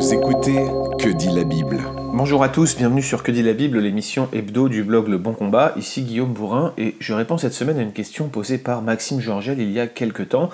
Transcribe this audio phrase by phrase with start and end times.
[0.00, 0.64] Vous écoutez
[0.98, 1.82] Que dit la Bible
[2.14, 5.34] Bonjour à tous, bienvenue sur Que dit la Bible, l'émission hebdo du blog Le Bon
[5.34, 5.74] Combat.
[5.76, 9.60] Ici Guillaume Bourrin et je réponds cette semaine à une question posée par Maxime Georgel
[9.60, 10.48] il y a quelques temps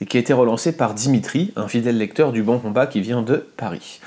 [0.00, 3.22] et qui a été relancée par Dimitri, un fidèle lecteur du Bon Combat qui vient
[3.22, 3.98] de Paris.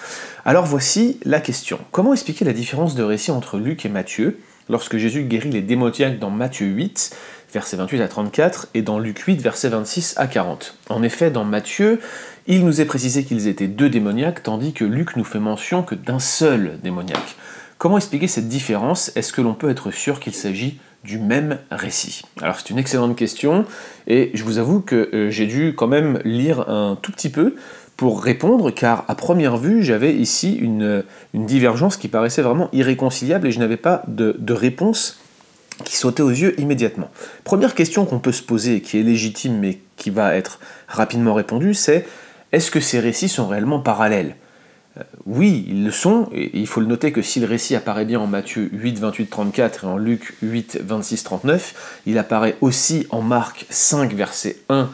[0.46, 1.78] Alors voici la question.
[1.92, 4.40] Comment expliquer la différence de récit entre Luc et Matthieu?
[4.70, 7.16] Lorsque Jésus guérit les démoniaques dans Matthieu 8
[7.56, 10.76] versets 28 à 34, et dans Luc 8, versets 26 à 40.
[10.90, 12.02] En effet, dans Matthieu,
[12.48, 15.96] il nous est précisé qu'ils étaient deux démoniaques, tandis que Luc nous fait mention que
[15.96, 17.38] d'un seul démoniaque.
[17.78, 19.16] Comment expliquer cette différence?
[19.16, 23.16] Est-ce que l'on peut être sûr qu'il s'agit du même récit Alors c'est une excellente
[23.16, 23.66] question,
[24.08, 27.56] et je vous avoue que euh, j'ai dû quand même lire un tout petit peu
[27.98, 33.52] pour répondre, car à première vue, j'avais ici une, divergence qui paraissait vraiment irréconciliable et
[33.52, 35.20] je n'avais pas de, de réponse
[35.84, 37.10] qui sautait aux yeux immédiatement.
[37.44, 41.74] Première question qu'on peut se poser, qui est légitime mais qui va être rapidement répondue,
[41.74, 42.06] c'est
[42.52, 44.36] est-ce que ces récits sont réellement parallèles?
[45.26, 48.20] Oui, ils le sont, et il faut le noter que si le récit apparaît bien
[48.20, 53.24] en Matthieu 8, 28, 34 et en Luc 8, 26, 39, il apparaît aussi en
[53.24, 54.88] Marc 5, verset 1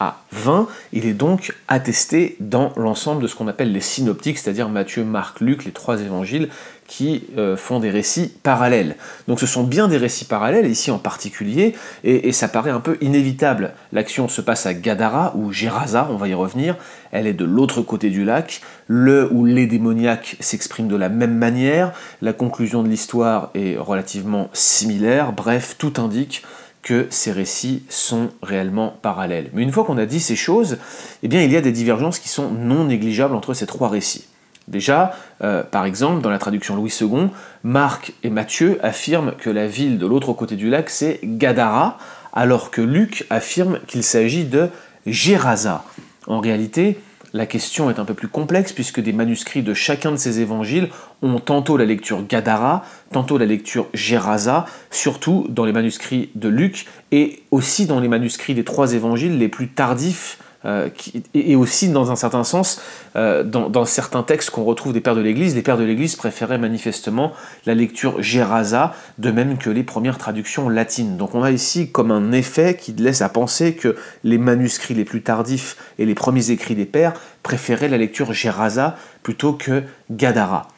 [0.00, 4.70] à 20, il est donc attesté dans l'ensemble de ce qu'on appelle les synoptiques, c'est-à-dire
[4.70, 6.48] Matthieu, Marc, Luc, les trois évangiles,
[6.86, 8.96] qui euh, font des récits parallèles.
[9.28, 12.98] Donc ce sont bien des récits parallèles, ici en particulier, et, ça paraît un peu
[13.00, 13.72] inévitable.
[13.92, 16.76] L'action se passe à Gadara, ou Gerasa, on va y revenir,
[17.12, 21.36] elle est de l'autre côté du lac, le ou les démoniaques s'expriment de la même
[21.36, 26.42] manière, la conclusion de l'histoire est relativement similaire, bref, tout indique
[26.82, 29.50] que ces récits sont réellement parallèles.
[29.54, 30.76] Mais une fois qu'on a dit ces choses,
[31.22, 34.26] eh bien il y a des divergences qui sont non négligeables entre ces trois récits.
[34.68, 37.28] Déjà, euh, par exemple, dans la traduction Louis II,
[37.62, 41.98] Marc et Matthieu affirment que la ville de l'autre côté du lac, c'est Gadara,
[42.32, 44.68] alors que Luc affirme qu'il s'agit de
[45.06, 45.84] Gerasa.
[46.26, 46.98] En réalité,
[47.34, 50.88] la question est un peu plus complexe puisque des manuscrits de chacun de ces évangiles
[51.20, 56.86] ont tantôt la lecture Gadara, tantôt la lecture Gerasa, surtout dans les manuscrits de Luc
[57.10, 60.88] et aussi dans les manuscrits des trois évangiles les plus tardifs euh,
[61.34, 62.80] et aussi dans un certain sens,
[63.16, 66.58] euh, dans, certains textes qu'on retrouve des pères de l'Église, les pères de l'Église préféraient
[66.58, 67.32] manifestement
[67.66, 71.16] la lecture Gerasa, de même que les premières traductions latines.
[71.16, 75.04] Donc on a ici comme un effet qui laisse à penser que les manuscrits les
[75.04, 80.68] plus tardifs et les premiers écrits des pères préféraient la lecture Gerasa plutôt que Gadara.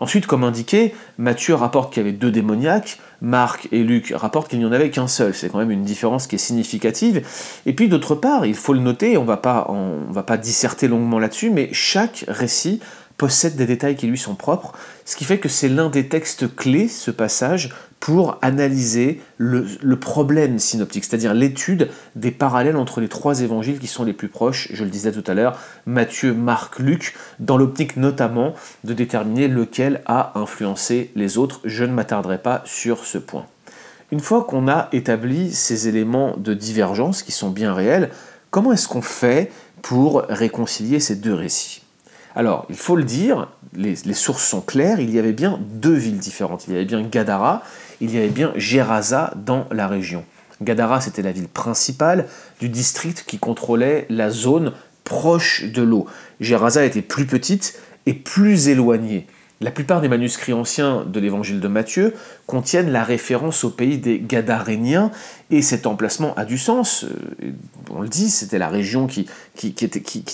[0.00, 4.58] Ensuite, comme indiqué, Matthieu rapporte qu'il y avait deux démoniaques, Marc et Luc rapportent qu'il
[4.58, 5.34] n'y en avait qu'un seul.
[5.34, 7.22] C'est quand même une différence qui est significative.
[7.66, 11.50] Et puis d'autre part, il faut le noter, on ne va pas disserter longuement là-dessus,
[11.50, 12.80] mais chaque récit
[13.18, 14.72] possède des détails qui lui sont propres,
[15.04, 17.68] ce qui fait que c'est l'un des textes clés, ce passage,
[18.00, 24.04] pour analyser le, problème synoptique, c'est-à-dire l'étude des parallèles entre les trois évangiles qui sont
[24.04, 28.54] les plus proches, je le disais tout à l'heure, Matthieu, Marc, Luc, dans l'optique notamment
[28.84, 31.60] de déterminer lequel a influencé les autres.
[31.64, 33.44] Je ne m'attarderai pas sur ce point.
[34.10, 38.10] Une fois qu'on a établi ces éléments de divergence qui sont bien réels,
[38.50, 39.52] comment est-ce qu'on fait
[39.82, 41.82] pour réconcilier ces deux récits?
[42.34, 46.18] Alors, il faut le dire, les, sources sont claires, il y avait bien deux villes
[46.18, 46.66] différentes.
[46.68, 47.62] Il y avait bien Gadara,
[48.00, 50.24] il y avait bien Gerasa dans la région.
[50.62, 52.26] Gadara, c'était la ville principale
[52.60, 54.72] du district qui contrôlait la zone
[55.04, 56.06] proche de l'eau.
[56.40, 59.26] Gerasa était plus petite et plus éloignée.
[59.62, 62.14] La plupart des manuscrits anciens de l'évangile de Matthieu
[62.46, 65.10] contiennent la référence au pays des Gadaréniens,
[65.50, 67.04] et cet emplacement a du sens.
[67.04, 67.52] Euh,
[67.90, 69.26] on le dit, c'était la région qui,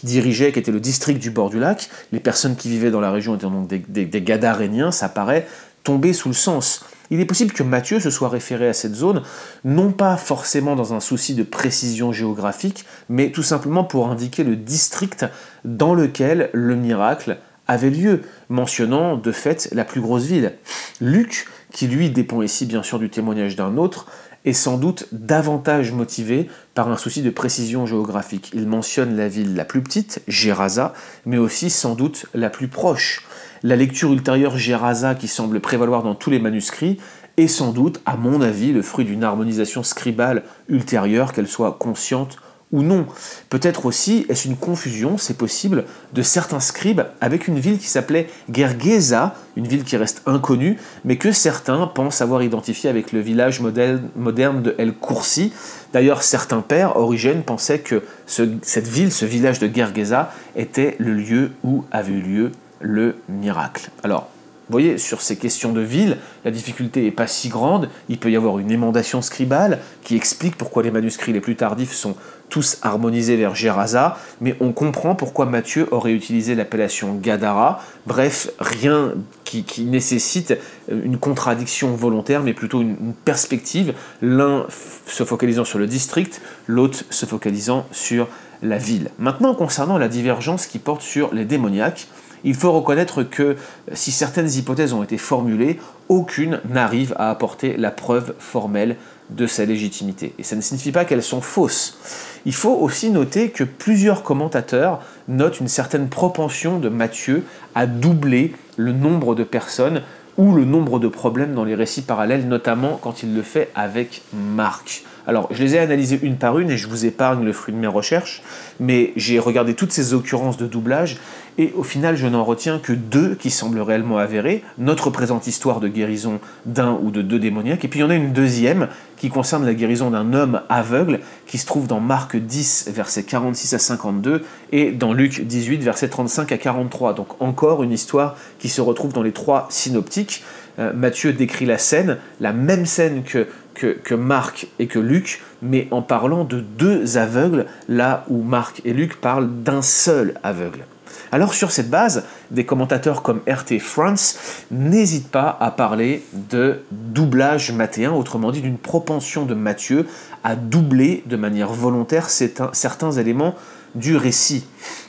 [0.05, 1.89] dirigeait, qui était le district du bord du lac.
[2.13, 5.49] Les personnes qui vivaient dans la région étaient donc des, des, Gadaréniens, ça paraît
[5.83, 6.85] tomber sous le sens.
[7.11, 9.23] Il est possible que Matthieu se soit référé à cette zone,
[9.65, 14.57] non pas forcément dans un souci de précision géographique, mais tout simplement pour indiquer le
[14.57, 15.27] district
[15.65, 20.55] dans lequel le miracle avait lieu, mentionnant de fait la plus grosse ville.
[21.01, 24.07] Luc, qui lui dépend ici bien sûr du témoignage d'un autre,
[24.45, 28.51] est sans doute davantage motivé par un souci de précision géographique.
[28.55, 30.95] Il mentionne la ville la plus petite, Gerasa,
[31.27, 33.27] mais aussi sans doute la plus proche.
[33.67, 36.99] La lecture ultérieure Gerasa qui semble prévaloir dans tous les manuscrits
[37.37, 42.37] est sans doute, à mon avis, le fruit d'une harmonisation scribale ultérieure, qu'elle soit consciente
[42.71, 43.07] ou non.
[43.51, 48.29] Peut-être aussi est-ce une confusion, c'est possible, de certains scribes avec une ville qui s'appelait
[48.53, 53.61] Gergesa, une ville qui reste inconnue, mais que certains pensent avoir identifié avec le village
[53.61, 55.53] moderne de El Koursi.
[55.93, 61.51] D'ailleurs, certains pères, Origène, pensaient que cette ville, ce village de Gergesa, était le lieu
[61.65, 63.91] où avait eu lieu le miracle.
[64.03, 64.29] Alors,
[64.69, 67.89] Vous voyez, sur ces questions de ville, la difficulté n'est pas si grande.
[68.09, 71.93] Il peut y avoir une émandation scribale qui explique pourquoi les manuscrits les plus tardifs
[71.93, 72.17] sont
[72.49, 77.83] tous harmonisés vers Gerasa, mais on comprend pourquoi Matthieu aurait utilisé l'appellation Gadara.
[78.07, 79.15] Bref, rien
[79.45, 80.59] qui, nécessite
[80.89, 84.67] une contradiction volontaire, mais plutôt une, une perspective, l'un
[85.07, 88.29] se focalisant sur le district, l'autre se focalisant sur
[88.63, 89.11] la ville.
[89.19, 92.09] Maintenant, concernant la divergence qui porte sur les démoniaques,
[92.45, 93.57] il faut reconnaître que
[93.93, 95.79] si certaines hypothèses ont été formulées,
[96.09, 98.97] aucune n'arrive à apporter la preuve formelle
[99.31, 100.35] de sa légitimité.
[100.39, 101.99] Et ça ne signifie pas qu'elles sont fausses.
[102.45, 107.45] Il faut aussi noter que plusieurs commentateurs notent une certaine propension de Matthieu
[107.75, 110.03] à doubler le nombre de personnes
[110.37, 114.23] ou le nombre de problèmes dans les récits parallèles, notamment quand il le fait avec
[114.33, 115.05] Marc.
[115.27, 117.79] Alors, je les ai analysés une par une et je vous épargne le fruit de
[117.79, 118.43] mes recherches,
[118.79, 121.19] mais j'ai regardé toutes ces occurrences de doublage
[121.59, 124.63] et au final, je n'en retiens que deux qui semblent réellement avérées.
[124.77, 128.11] Notre présente histoire de guérison d'un ou de deux démoniaques, et puis il y en
[128.11, 132.37] a une deuxième qui concerne la guérison d'un homme aveugle qui se trouve dans Marc
[132.37, 137.15] 10, versets 46 à 52, et dans Luc 18, versets 35 à 43.
[137.15, 140.45] Donc encore une histoire qui se retrouve dans les trois synoptiques.
[140.79, 143.47] Euh, Matthieu décrit la scène, la même scène que,
[143.77, 148.93] que, Marc et que Luc, mais en parlant de deux aveugles, là où Marc et
[148.93, 150.85] Luc parlent d'un seul aveugle.
[151.33, 157.73] Alors sur cette base, des commentateurs comme RT France n'hésitent pas à parler de doublage
[157.73, 160.07] mathéen, autrement dit d'une propension de Matthieu
[160.45, 163.55] à doubler de manière volontaire certains éléments
[163.95, 164.67] du récit.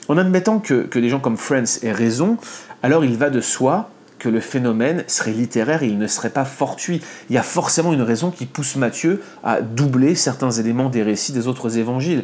[0.07, 2.37] En admettant que, que des gens comme France aient raison,
[2.83, 7.01] alors il va de soi que le phénomène serait littéraire il ne serait pas fortuit.
[7.29, 11.31] Il y a forcément une raison qui pousse Matthieu à doubler certains éléments des récits
[11.31, 12.23] des autres évangiles.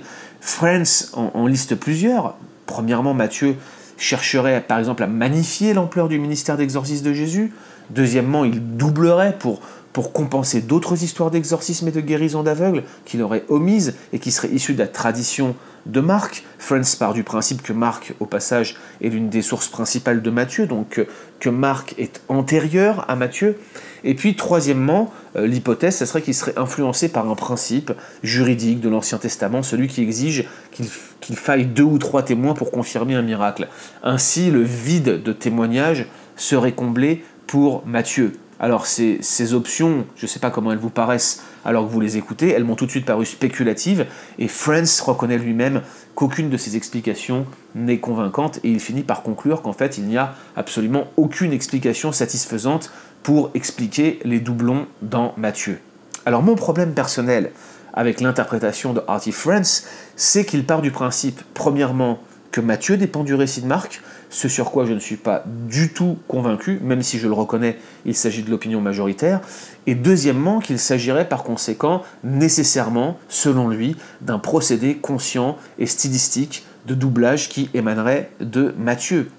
[0.62, 2.36] En, en liste plusieurs.
[2.66, 3.56] Premièrement, Matthieu
[3.98, 7.54] chercherait par exemple à magnifier l'ampleur du ministère d'exorcisme de Jésus.
[7.90, 9.62] Deuxièmement, il doublerait pour,
[9.94, 14.50] pour compenser d'autres histoires d'exorcisme et de guérison d'aveugles qu'il aurait omises et qui seraient
[14.50, 16.44] issues de la tradition de Marc.
[16.60, 20.66] Friends part du principe que Marc, au passage, est l'une des sources principales de Matthieu,
[20.66, 21.06] donc
[21.40, 23.58] que Marc est antérieur à Matthieu.
[24.04, 28.90] Et puis, troisièmement, euh, l'hypothèse, ce serait qu'il serait influencé par un principe juridique de
[28.90, 33.68] l'Ancien Testament, celui qui exige qu'il faille deux ou trois témoins pour confirmer un miracle.
[34.04, 38.34] Ainsi, le vide de témoignage serait comblé pour Matthieu.
[38.64, 42.16] Alors ces, options, je ne sais pas comment elles vous paraissent alors que vous les
[42.16, 44.06] écoutez, elles m'ont tout de suite paru spéculatives,
[44.40, 45.82] et France reconnaît lui-même
[46.16, 47.46] qu'aucune de ces explications
[47.76, 52.14] n'est convaincante, et il finit par conclure qu'en fait il n'y a absolument aucune explication
[52.14, 52.90] satisfaisante
[53.22, 55.82] pour expliquer les doublons dans Matthieu.
[56.26, 57.52] Alors mon problème personnel
[57.94, 59.84] avec l'interprétation de Artie France,
[60.16, 62.18] c'est qu'il part du principe, premièrement,
[62.54, 64.02] que Matthieu dépend du récit de Marc,
[64.34, 67.78] ce sur quoi je ne suis pas du tout convaincu, même si je le reconnais,
[68.04, 69.42] il s'agit de l'opinion majoritaire,
[69.86, 76.96] et deuxièmement qu'il s'agirait par conséquent nécessairement, selon lui, d'un procédé conscient et stylistique de
[76.96, 79.30] doublage qui émanerait de Matthieu.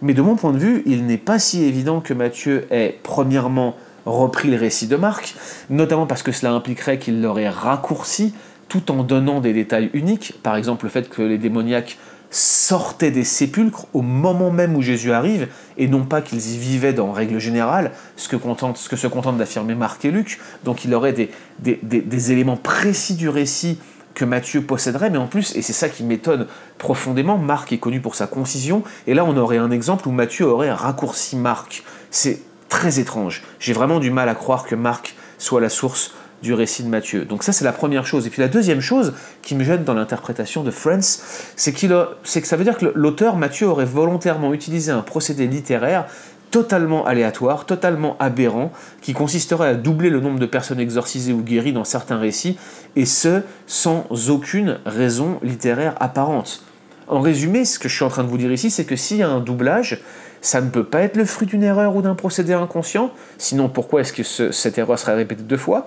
[0.00, 3.76] Mais de mon point de vue, il n'est pas si évident que Matthieu ait premièrement
[4.06, 5.34] repris le récit de Marc,
[5.68, 8.32] notamment parce que cela impliquerait qu'il l'aurait raccourci
[8.70, 11.98] tout en donnant des détails uniques, par exemple le fait que les démoniaques
[12.30, 16.92] sortaient des sépulcres au moment même où Jésus arrive, et non pas qu'ils y vivaient
[16.92, 20.38] dans règle générale, ce que, se contentent d'affirmer Marc et Luc.
[20.64, 21.30] Donc il aurait des,
[21.60, 23.78] des, éléments précis du récit
[24.14, 26.46] que Matthieu posséderait, mais en plus, et c'est ça qui m'étonne
[26.76, 30.46] profondément, Marc est connu pour sa concision, et là on aurait un exemple où Matthieu
[30.46, 31.84] aurait raccourci Marc.
[32.10, 33.42] C'est très étrange.
[33.60, 37.24] J'ai vraiment du mal à croire que Marc soit la source du récit de Matthieu.
[37.24, 38.26] Donc ça c'est la première chose.
[38.26, 42.56] Et puis la deuxième chose qui me gêne dans l'interprétation de qu'il c'est que ça
[42.56, 46.06] veut dire que l'auteur Matthieu aurait volontairement utilisé un procédé littéraire
[46.50, 51.72] totalement aléatoire, totalement aberrant, qui consisterait à doubler le nombre de personnes exorcisées ou guéries
[51.72, 52.58] dans certains récits,
[52.96, 56.64] et ce, sans aucune raison littéraire apparente.
[57.06, 59.18] En résumé, ce que je suis en train de vous dire ici, c'est que s'il
[59.18, 60.02] y a un doublage,
[60.40, 64.02] ça ne peut pas être le fruit d'une erreur ou d'un procédé inconscient, sinon pourquoi
[64.02, 65.86] est-ce que cette erreur serait répétée deux fois?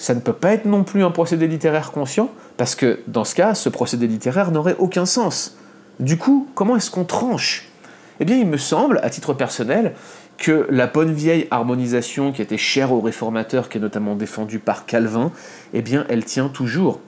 [0.00, 3.34] Ça ne peut pas être non plus un procédé littéraire conscient, parce que dans ce
[3.34, 5.58] cas, ce procédé littéraire n'aurait aucun sens.
[6.00, 7.68] Du coup, comment est-ce qu'on tranche?
[8.18, 9.92] Eh bien, il me semble, à titre personnel,
[10.38, 14.86] que la bonne vieille harmonisation qui était chère aux réformateurs, qui est notamment défendue par
[14.86, 15.32] Calvin,
[15.74, 17.00] eh bien, elle tient toujours.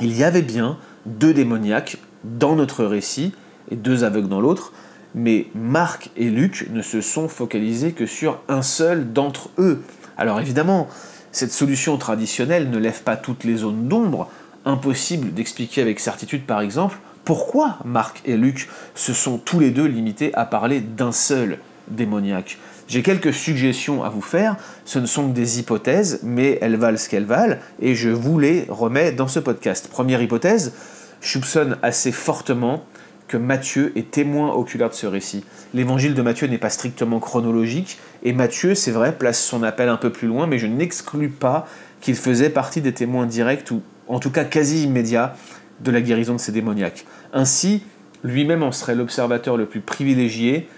[0.00, 3.34] Il y avait bien deux démoniaques dans notre récit,
[3.70, 4.72] et deux aveugles dans l'autre,
[5.14, 9.80] mais Marc et Luc ne se sont focalisés que sur un seul d'entre eux.
[10.18, 10.88] Alors évidemment,
[11.36, 14.30] cette solution traditionnelle ne lève pas toutes les zones d'ombre,
[14.64, 19.84] impossible d'expliquer avec certitude par exemple pourquoi Marc et Luc se sont tous les deux
[19.84, 22.56] limités à parler d'un seul démoniaque.
[22.88, 26.96] J'ai quelques suggestions à vous faire, ce ne sont que des hypothèses, mais elles valent
[26.96, 29.88] ce qu'elles valent, et je vous les remets dans ce podcast.
[29.88, 30.72] Première hypothèse,
[31.20, 32.82] je soupçonne assez fortement
[33.28, 35.44] que Matthieu est témoin oculaire de ce récit.
[35.74, 39.96] L'évangile de Matthieu n'est pas strictement chronologique, et Matthieu, c'est vrai, place son appel un
[39.96, 41.66] peu plus loin, mais je n'exclus pas
[42.00, 45.34] qu'il faisait partie des témoins directs, ou en tout cas quasi immédiats,
[45.80, 47.04] de la guérison de ces démoniaques.
[47.32, 47.82] Ainsi,
[48.24, 50.68] lui-même en serait l'observateur le plus privilégié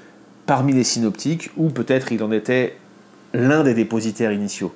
[0.47, 2.77] parmi les synoptiques, ou peut-être il en était
[3.35, 4.75] l'un des dépositaires initiaux.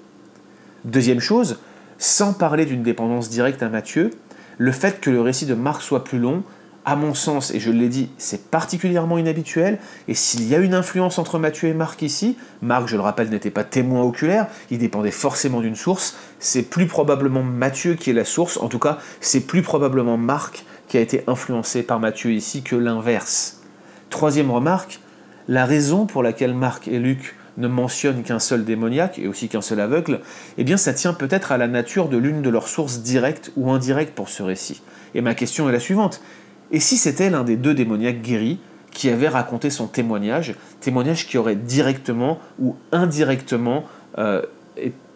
[0.85, 1.59] Deuxième chose,
[1.99, 4.11] sans parler d'une dépendance directe à Matthieu,
[4.59, 6.43] le fait que le récit de Marc soit plus long
[6.85, 10.75] à mon sens, et je l'ai dit, c'est particulièrement inhabituel, et s'il y a une
[10.75, 14.79] influence entre Matthieu et Marc ici, Marc, je le rappelle, n'était pas témoin oculaire, il
[14.79, 18.99] dépendait forcément d'une source, c'est plus probablement Matthieu qui est la source, en tout cas,
[19.21, 23.61] c'est plus probablement Marc qui a été influencé par Matthieu ici que l'inverse.
[24.11, 25.01] Troisième remarque,
[25.49, 29.61] la raison pour laquelle Marc et Luc ne mentionnent qu'un seul démoniaque et aussi qu'un
[29.61, 30.21] seul aveugle,
[30.59, 33.71] eh bien ça tient peut-être à la nature de l'une de leurs sources directes ou
[33.71, 34.83] indirectes pour ce récit.
[35.15, 36.23] Et ma question est la suivante,
[36.73, 38.59] et si c'était l'un des deux démoniaques guéris
[38.91, 43.85] qui avait raconté son témoignage, témoignage qui aurait directement ou indirectement
[44.19, 44.43] euh,